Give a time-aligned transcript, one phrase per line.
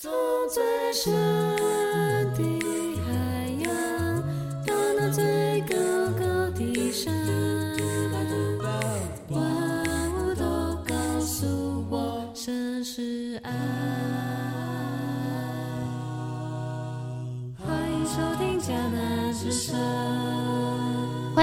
[0.00, 0.08] 走
[0.48, 1.79] 最深。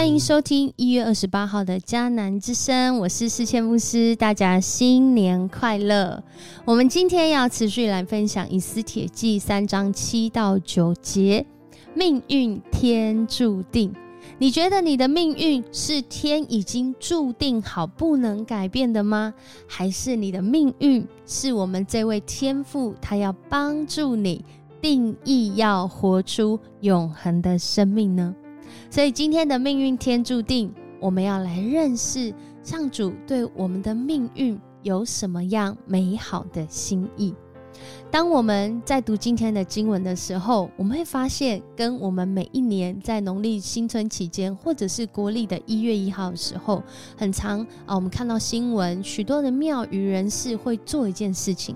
[0.07, 6.23] 欢迎收听一月二十八号的迦南之声，我是世谦牧师，大家新年快乐！
[6.63, 11.45] 我们今天要持续来分享《以斯帖记》三章七到九节，
[11.93, 13.93] 命运天注定。
[14.37, 19.33] 你觉得你的命运是天已经注定好不能改变的吗？
[19.67, 24.45] 还是你的命运是我们这位天父他要帮助你
[24.81, 28.33] 定义，要活出永恒的生命呢？
[28.89, 37.33] 所以今天的命运天注定，我们要来认识上主对我们的命运有什么样美好的心意。
[38.09, 46.81] 当我们在读今天的经文的时候，我们会发现，跟我们每一年在农历新春期间，或者是国历的一月一号的时候，
[47.15, 51.75] 很长啊，我们看到新闻，许多的庙宇人士会做一件事情，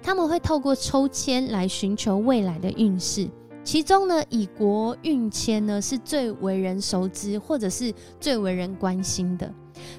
[0.00, 3.28] 他们会透过抽签来寻求未来的运势。
[3.62, 9.52] 其中呢，以国运迁呢是最为人熟知，或者是最为人关心的。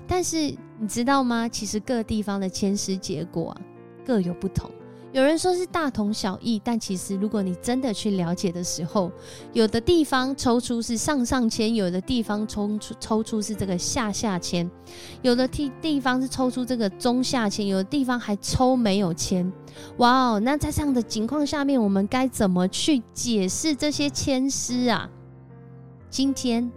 [0.07, 1.47] 但是你知道吗？
[1.47, 3.61] 其实各地方的迁师结果啊
[4.05, 4.69] 各有不同。
[5.13, 9.11] 有人说是大同小异，但其实如果你真的去了解的时候，
[9.51, 14.69] 有的地方抽出是上上签，有的地方抽出抽出是这个下下签，
[15.21, 19.51] 有的地地方是抽出这个中下签，有的地方还抽没有签。
[19.97, 20.39] 哇哦！
[20.39, 25.09] 那在这样的情况下面，我们该怎么去解释这些签诗啊？
[26.09, 26.71] 今天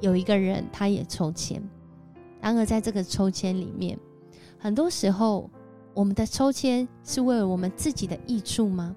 [0.00, 1.62] 有一个人他也抽签，
[2.42, 3.98] 然而在这个抽签里面，
[4.58, 5.48] 很多时候。
[5.94, 8.94] 我们的抽签是为了我们自己的益处吗？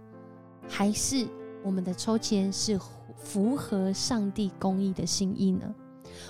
[0.67, 1.28] 还是
[1.64, 2.78] 我们的抽签是
[3.16, 5.73] 符合上帝公义的心意呢？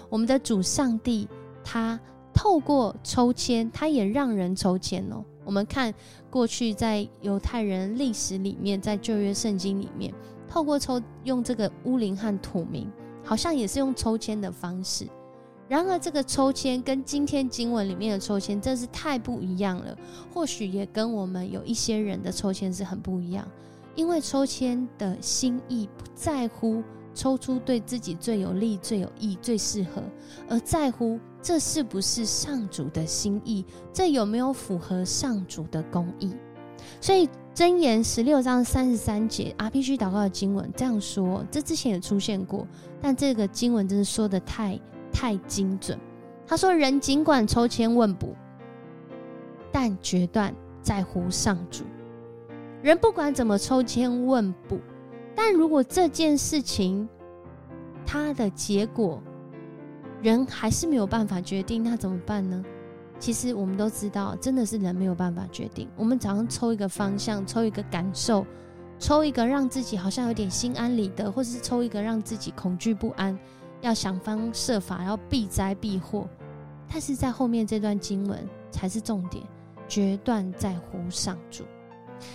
[0.09, 1.27] 我们的主上帝
[1.63, 1.99] 他
[2.33, 5.23] 透过抽签，他也让人抽签哦。
[5.45, 5.93] 我们看
[6.29, 10.13] 过去在犹太人历史里面，在旧约圣经里面，
[10.49, 12.91] 透过抽用这个乌灵和土名，
[13.23, 15.07] 好像也是用抽签的方式。
[15.69, 19.97] 然而，这个抽签跟今天经文里面的抽签真是太不一样了。
[20.33, 23.45] 或许也跟我们有一些人的抽签是很不一样，
[23.93, 26.81] 因为抽签的心意不在乎
[27.13, 30.01] 抽出对自己最有利、最有益、最适合，
[30.47, 36.31] 而在乎这是不是上主的心意，这有没有符合上主的公义。
[37.01, 42.65] 所以箴言十六章三十三节 RPG 祷告的经文这样说，这之前也出现过，
[43.01, 44.79] 但这个经文真是说的太。
[45.19, 45.97] 太精准，
[46.45, 48.35] 他说：“人尽管抽签问卜，
[49.71, 51.83] 但决断在乎上主。
[52.83, 54.79] 人不管怎么抽签问卜，
[55.35, 57.09] 但如果这件事情
[58.05, 59.19] 它的结果
[60.21, 62.63] 人还是没有办法决定，那怎么办呢？
[63.17, 65.89] 其实我们都知道，真的是人没有办法决定。
[65.95, 68.45] 我们早上抽一个方向，抽一个感受，
[68.99, 73.35] 抽一个让自己好像有点心安理得，或者是抽一个让自己恐惧不安。”
[73.81, 76.27] 要想方设法要避灾避祸，
[76.89, 79.43] 但是在后面这段经文才是重点，
[79.87, 81.63] 决断在乎上主。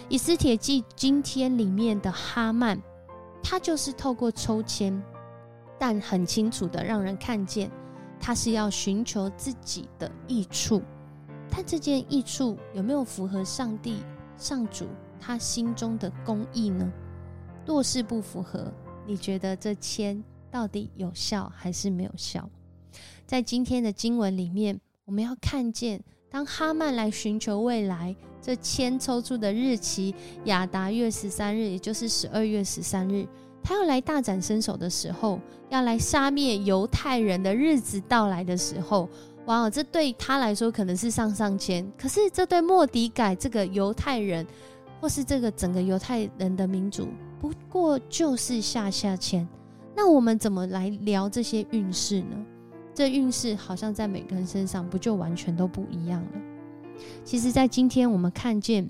[0.08, 2.80] 以斯帖记今天里面的哈曼，
[3.42, 5.02] 他就是透过抽签，
[5.78, 7.70] 但很清楚的让人看见，
[8.20, 10.80] 他是要寻求自己的益处，
[11.50, 14.02] 但这件益处有没有符合上帝
[14.36, 14.86] 上主
[15.20, 16.92] 他心中的公义呢？
[17.66, 18.72] 若是不符合，
[19.04, 20.22] 你觉得这签？
[20.52, 22.46] 到底有效还是没有效？
[23.26, 25.98] 在今天的经文里面，我们要看见，
[26.30, 30.14] 当哈曼来寻求未来，这签抽出的日期
[30.44, 33.26] 亚达月十三日，也就是十二月十三日，
[33.62, 39.08] 他要来大展身手的时候，要来杀灭犹太人的日子到来的时候，
[39.46, 39.70] 哇哦！
[39.70, 44.46] 这对他来说可能是上上签，可是这对莫迪改这个犹太人，
[45.00, 47.08] 或是这个整个犹太人的民族，
[47.40, 49.48] 不过就是下下签。
[49.94, 52.36] 那我们怎么来聊这些运势呢？
[52.94, 56.40] 这运势好像在每个人身上不就完全都不一样了？
[57.24, 58.88] 其实，在今天我们看见，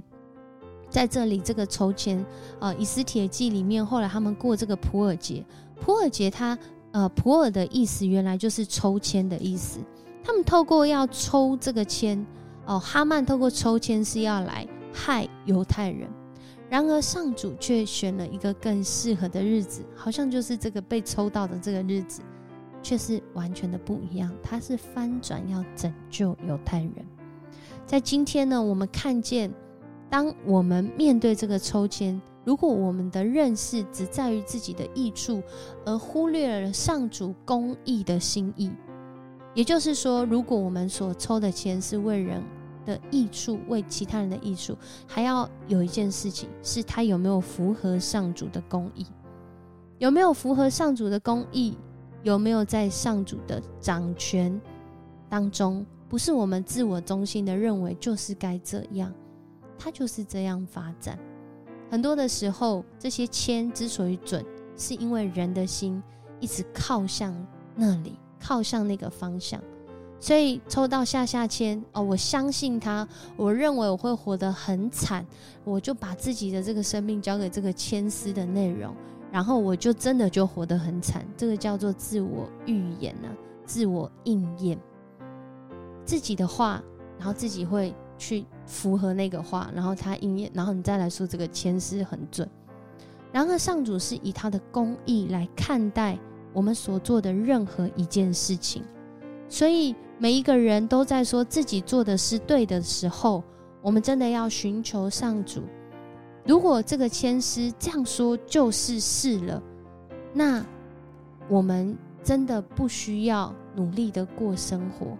[0.90, 2.24] 在这里这个抽签
[2.58, 5.44] 啊，以斯帖记里面，后来他们过这个普尔节，
[5.80, 6.58] 普尔节它
[6.90, 9.78] 呃普尔的意思原来就是抽签的意思。
[10.24, 12.24] 他们透过要抽这个签
[12.66, 16.08] 哦，哈曼透过抽签是要来害犹太人。
[16.72, 22.22] 然而，上主却选了一个更适合的日子，好像就是这个被抽到的这个日子，
[22.82, 24.32] 却是完全的不一样。
[24.42, 26.94] 他是翻转，要拯救犹太人。
[27.84, 29.52] 在今天呢，我们看见
[30.08, 35.42] 当我们面对这个抽签，如果我们的认识只在于自己的益处，
[35.84, 38.70] 而忽略了上主公义的心意，
[39.52, 42.42] 也就是说，如果我们所抽的签是为人
[42.84, 44.76] 的益处，为其他人的益处，
[45.06, 49.06] 还要有一件事情是，他有没有符合上主的公义？
[49.98, 51.76] 有没有符合上主的公义？
[52.22, 54.60] 有没有在上主的掌权
[55.28, 55.84] 当中？
[56.08, 59.12] 不是我们自我中心的认为就是该这样，
[59.78, 61.18] 他就是这样发展。
[61.90, 64.44] 很多的时候，这些签之所以准，
[64.76, 66.02] 是因为人的心
[66.38, 67.34] 一直靠向
[67.74, 69.62] 那里，靠向那个方向。
[70.22, 75.26] 所以抽到下下签哦，我相信他，我认为我会活得很惨，
[75.64, 78.94] 我就把自己的这个生命交给这个签诗的内容，
[79.32, 81.26] 然后我就真的就活得很惨。
[81.36, 83.28] 这个叫做自我预言呢，
[83.66, 84.78] 自我应验
[86.04, 86.80] 自己的话，
[87.18, 87.92] 然后自己会。
[88.18, 92.48] 去符合那个话，然后他应验，然后你再来说这个签诗很准。
[93.32, 96.16] 然而上主是以他的公义来看待
[96.52, 98.84] 我们所做的任何一件事情，
[99.52, 103.44] 所以每一个人都在说自己做的是对的时候，
[103.82, 105.60] 我们真的要寻求上主。
[106.46, 109.62] 如果这个签师这样说就是是了，
[110.32, 110.64] 那
[111.50, 111.94] 我们
[112.24, 115.18] 真的不需要努力的过生活。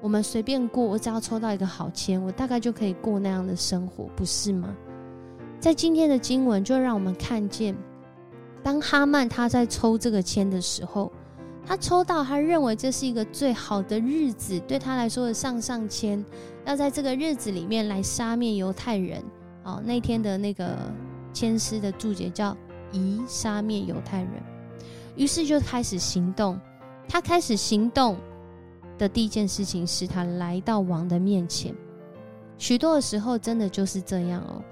[0.00, 4.74] 我们随便过，我只要抽到一个好签，我大概就可以过那样的生活，不是吗？
[5.60, 7.76] 在今天的经文，就让我们看见，
[8.62, 11.12] 当哈曼他在抽这个签的时候，
[11.66, 16.24] 他抽到他认为这是一个最好的日子，对他来说的上上签，
[16.66, 19.22] 要在这个日子里面来杀灭犹太人。
[19.64, 20.76] 哦，那天的那个
[21.32, 22.56] 签诗的注解叫
[22.92, 24.30] “宜杀灭犹太人”，
[25.16, 26.60] 于是就开始行动，
[27.08, 28.16] 他开始行动。
[28.96, 31.74] 的第一件事情是他来到王的面前。
[32.58, 34.62] 许多的时候，真的就是这样哦。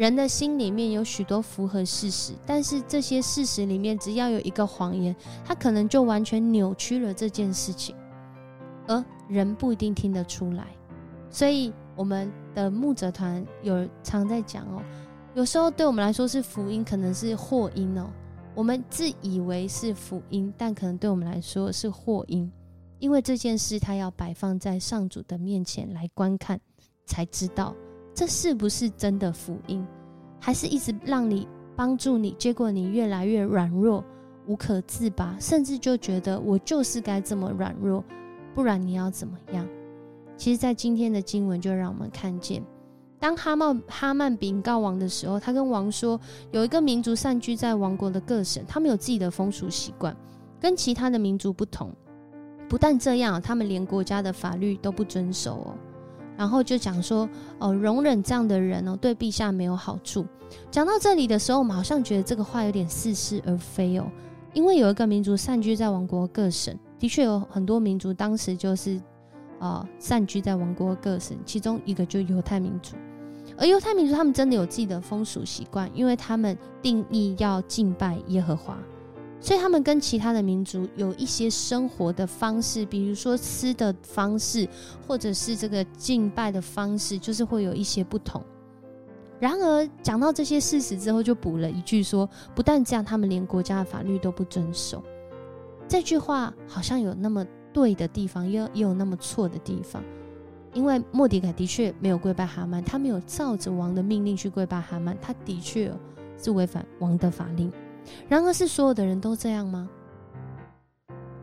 [0.00, 5.14] 人的心里面有许多符合事实，但是这些事实里面，只要有一个谎言，
[5.44, 7.94] 他可能就完全扭曲了这件事情，
[8.86, 10.68] 而人不一定听得出来。
[11.28, 14.82] 所以，我们的牧者团有常在讲哦，
[15.34, 18.08] 有时候对我们来说是福音，可能是祸音哦。
[18.54, 22.50] 我们自以为是福音，但可能对我们来说是祸音。
[23.00, 26.58] 因为这件事，他要摆放在上主的面前来观看，
[27.04, 27.74] 才知道
[28.20, 29.82] 这是不是真的福音，
[30.38, 34.04] 还是一直让你帮助你，结果你越来越软弱，
[34.46, 38.04] 无可自拔，甚至就觉得我就是该这么软弱，
[38.54, 39.66] 不然你要怎么样？
[40.36, 42.62] 其实，在今天的经文就让我们看见，
[43.18, 46.20] 当哈曼哈曼禀告王的时候，他跟王说，
[46.50, 50.14] 有一个民族散居在王国的各省，他们有自己的风俗习惯，
[50.60, 51.90] 跟其他的民族不同。
[52.68, 55.74] 不但这样，他们连国家的法律都不遵守哦。
[56.40, 57.28] 然后就讲说，
[57.58, 60.24] 哦，容忍这样的人哦，对陛下没有好处。
[60.70, 64.10] 讲到这里的时候，我们好像觉得这个话有点似是而非哦。
[64.54, 68.98] 因为有一个民族散居在王国各省，的确有很多民族当时就是
[69.58, 72.96] 啊散居在王国各省，其中一个就犹太民族。
[73.58, 78.78] 而犹太民族他们真的有自己的风俗习惯，因为他们定义要敬拜耶和华。
[79.40, 84.68] 所以他们跟其他的民族有一些生活的方式，比如说吃的方式，
[85.06, 88.42] 或者是这个敬拜的方式，就是会有一些不同。
[89.38, 95.02] 然而讲到这些事实之后，就补了一句说：不但这样，他们连国家的法律都不遵守。
[95.88, 100.04] 这句话好像有那么对的地方，也也有那么错的地方。
[100.74, 105.90] 因为莫迪凯的确没有跪拜哈曼，他没有照着王的命令去跪拜哈曼，他的确
[106.36, 107.72] 是违反王的法令。
[108.28, 109.88] 然而，是所有的人都这样吗？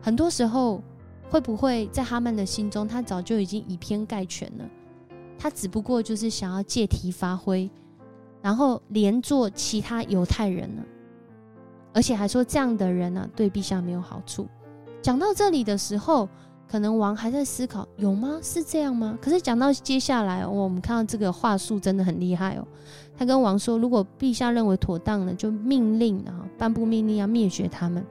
[0.00, 0.82] 很多时候，
[1.30, 4.64] 会不会在哈曼的心中，他早就已经以偏概全了？
[5.38, 7.70] 他只不过就是想要借题发挥，
[8.40, 10.82] 然后连做其他犹太人呢？
[11.92, 14.46] 而且还说这样的人呢，对陛下没有好处。
[15.02, 16.28] 讲到这里的时候。
[16.70, 18.38] 可能王还在思考，有吗？
[18.42, 19.18] 是这样吗？
[19.22, 22.68] 可是讲到接下来，我们看到这个话术真的很厉害哦。
[23.18, 28.04] 他跟王说，如果陛下认为妥当呢，就命令啊，颁布命令要灭绝他们。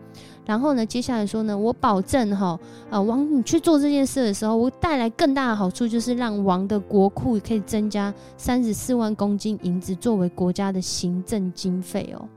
[0.45, 2.59] 然后呢，接下来说呢，我保证哈，
[2.89, 12.27] 啊，王你去做这件事的时候，我带来更大的好处，就是让王的国库可以增加三十四万公斤银子，作为国家的行政经费哦。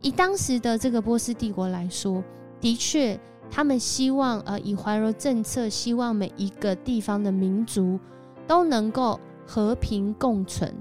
[0.00, 2.24] 以当时的这个波斯帝国来说，
[2.60, 3.20] 的确。
[3.48, 7.96] 他们希望，呃，以怀柔政策，希望每一个地方的民族
[8.44, 10.74] 都能够和平共存，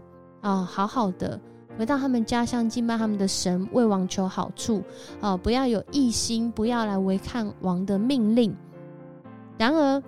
[0.45, 1.39] 啊，好好的
[1.75, 4.83] 回到他们家乡，敬拜他们的神，为王求好处，
[5.19, 8.55] 啊，不要有异心，不要来违抗王的命令。
[9.57, 10.03] 然而，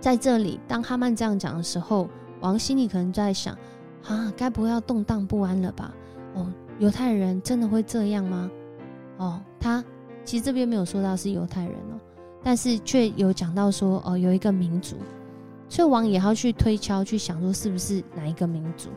[0.00, 2.08] 在这里，当哈曼这样讲的时候，
[2.40, 3.54] 王心里可能在想：
[4.06, 5.92] 啊，该不会要动荡不安了吧？
[6.34, 8.50] 哦，犹太人真的会这样吗？
[9.18, 9.84] 哦，他
[10.24, 12.00] 其实这边没有说到是犹太人哦，
[12.42, 14.96] 但是却有讲到说哦，有一个民族，
[15.68, 18.88] 所以王也要去推敲，去想说是不是哪一个民族。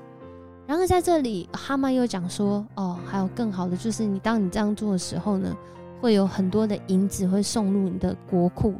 [0.68, 5.56] 然而在这里，哈曼又讲说哦，还有更好的，就是你当你这样做的时候呢，
[6.02, 8.74] 会有很多的银子会送入你的国库。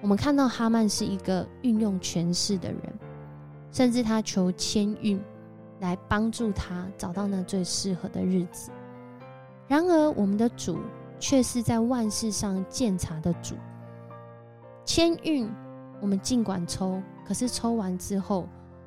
[0.00, 2.80] 我们看到哈曼是一个运用权势的人，
[3.72, 5.20] 甚至他求签运
[5.80, 8.70] 来帮助他找到那最适合的日子。
[9.66, 10.78] 然而，我们的主
[11.18, 13.56] 却是在万事上鉴察的主。
[14.84, 15.50] 签运，
[16.00, 18.46] 我们尽管抽，可是抽完之后，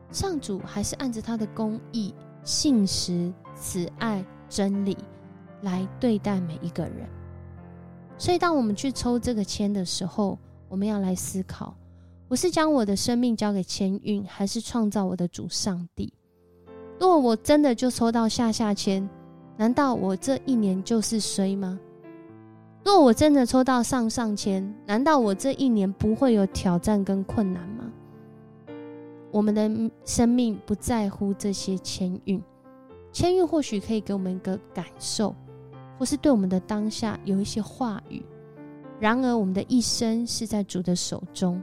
[0.10, 4.98] 上主还是按着他的公义、信实、慈爱、真理
[5.62, 7.08] 来对待每一个人。
[8.17, 11.74] 所以，当我们去抽这个签的时候，我们要来思考：
[12.27, 16.13] 我是将我的生命交给签运，还是创造我的主上帝？
[17.00, 19.08] 如果我真的就抽到下下签，
[19.55, 21.79] 难道我这一年就是衰吗？
[22.84, 27.78] 若我真的抽到上上签，难道我这一年不会有挑战跟困难吗？
[29.31, 32.41] 我们的生命不在乎这些签运，
[33.12, 35.36] 签运或许可以给我们一个感受，
[35.98, 38.24] 或是对我们的当下有一些话语。
[39.00, 41.62] 然而，我们的一生是在主的手中，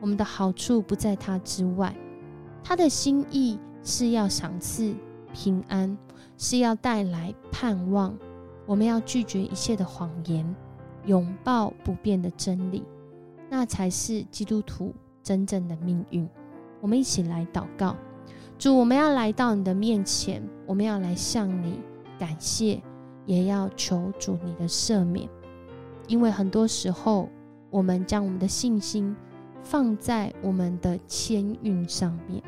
[0.00, 1.94] 我们的好处不在他之外，
[2.64, 4.94] 他的心意是要赏赐
[5.32, 5.96] 平安。
[6.38, 8.18] 是要带来盼望，
[8.66, 10.56] 我们要拒绝一切的谎言，
[11.06, 12.82] 拥抱不变的真理，
[13.48, 14.92] 那才是基督徒
[15.22, 16.28] 真正的命运。
[16.82, 17.96] 我们一起来祷告，
[18.58, 21.78] 主，我们要来到你的面前，我们要来向你
[22.18, 22.82] 感谢，
[23.24, 25.28] 也要求主你的赦免，
[26.08, 27.28] 因为很多时候
[27.70, 29.14] 我们将我们的信心
[29.62, 32.42] 放在我们的签运上面。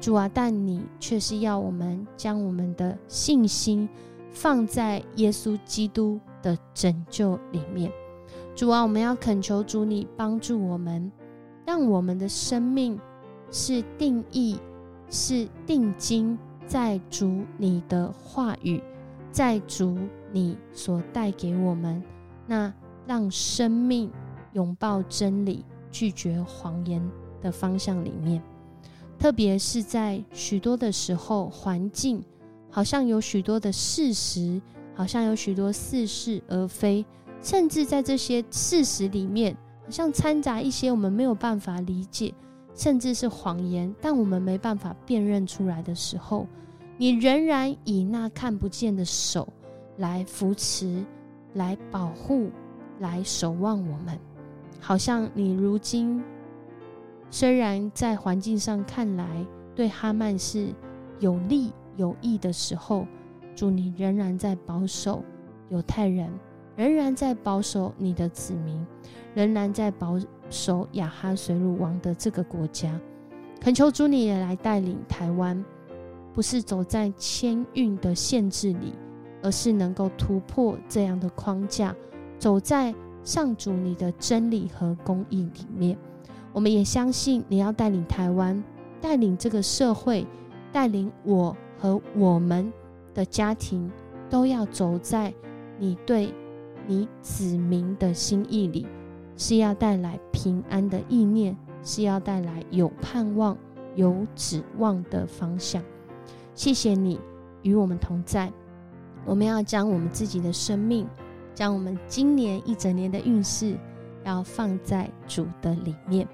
[0.00, 3.88] 主啊，但你却是要我们将我们的信心
[4.30, 7.90] 放在耶稣基督的拯救里面。
[8.54, 11.10] 主啊，我们要恳求主你帮助我们，
[11.66, 12.96] 让我们的生命
[13.50, 14.58] 是定义、
[15.10, 18.82] 是定睛在主你的话语，
[19.30, 19.98] 在主
[20.32, 22.02] 你所带给我们
[22.46, 22.72] 那
[23.06, 24.10] 让生命
[24.52, 27.02] 拥抱真理、拒绝谎言
[27.40, 28.42] 的方向里面。
[29.18, 32.22] 特别是在许多的时候，环境
[32.70, 34.60] 好像有许多的事实，
[34.94, 37.04] 好像有许多似是而非，
[37.42, 42.32] 甚至在这些事实里面，好像掺杂一些我们没有办法理解，
[42.78, 46.46] 甚至是谎言，但我们没办法辨认出来的时候，
[46.96, 49.46] 你仍然以那看不见的手
[49.96, 51.04] 来扶持、
[51.54, 52.50] 来保护、
[53.00, 54.16] 来守望我们，
[54.80, 56.22] 好像你如今。
[57.30, 59.44] 虽然在环境上看来
[59.74, 60.72] 对哈曼是
[61.18, 63.04] 有利有益的时候，
[63.56, 65.24] 主你仍然在保守
[65.68, 66.30] 犹太人，
[66.78, 68.86] 仍然在保守你的子民，
[69.34, 70.16] 仍然在保
[70.48, 72.88] 守亚哈水鲁王的这个国家。
[73.60, 75.64] 恳求主你也来带领台湾，
[76.32, 78.92] 不是走在签运的限制里，
[79.42, 81.92] 而是能够突破这样的框架，
[82.38, 82.94] 走在
[83.24, 85.98] 上主你的真理和公义里面。
[86.52, 88.62] 我们也相信你要带领台湾，
[89.00, 90.24] 带领这个社会，
[90.70, 92.72] 带领我和我们
[93.14, 93.90] 的家庭，
[94.30, 95.34] 都要走在
[95.76, 96.32] 你对
[96.88, 98.86] 你子民的心意里，
[99.36, 103.54] 是要带来平安的意念，是要带来有盼望、
[103.94, 105.82] 有指望的方向。
[106.54, 107.20] 谢谢你
[107.62, 108.50] 与我们同在。
[109.26, 111.06] 我们要将我们自己的生命，
[111.54, 113.76] 将我们今年一整年的运势，
[114.24, 116.26] 要放在主的里面。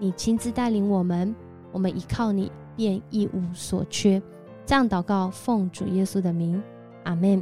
[0.00, 1.32] 你亲自带领我们，
[1.70, 4.20] 我们依靠你，便一无所缺。
[4.66, 6.60] 这样祷告，奉主耶稣的名，
[7.04, 7.40] 阿门。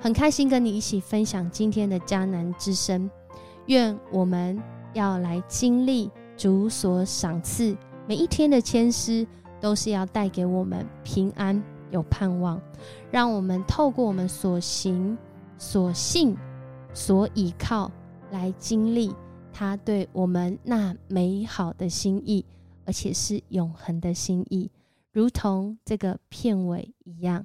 [0.00, 3.10] 很开心跟你一起分享今天的迦南之声。
[3.66, 4.60] 愿我们
[4.94, 7.76] 要来经历主所赏赐
[8.08, 9.26] 每一天的谦诗，
[9.60, 12.60] 都是要带给我们平安有盼望。
[13.10, 15.16] 让我们透过我们所行、
[15.58, 16.36] 所信、
[16.94, 17.90] 所倚靠
[18.30, 19.14] 来经历。
[19.52, 22.44] 他对我们那美好的心意，
[22.86, 24.70] 而且是永恒的心意，
[25.12, 27.44] 如同这个片尾一样。